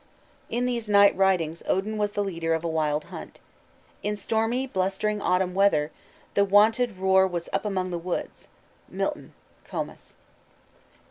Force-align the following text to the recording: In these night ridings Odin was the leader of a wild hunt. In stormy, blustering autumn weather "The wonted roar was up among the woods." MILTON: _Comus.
In 0.49 0.65
these 0.65 0.89
night 0.89 1.15
ridings 1.15 1.61
Odin 1.67 1.95
was 1.95 2.13
the 2.13 2.23
leader 2.23 2.55
of 2.55 2.63
a 2.63 2.67
wild 2.67 3.03
hunt. 3.13 3.39
In 4.01 4.17
stormy, 4.17 4.65
blustering 4.65 5.21
autumn 5.21 5.53
weather 5.53 5.91
"The 6.33 6.43
wonted 6.43 6.97
roar 6.97 7.27
was 7.27 7.49
up 7.53 7.65
among 7.65 7.91
the 7.91 7.99
woods." 7.99 8.47
MILTON: 8.89 9.33
_Comus. 9.63 10.15